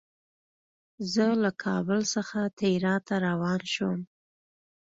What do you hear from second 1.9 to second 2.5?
څخه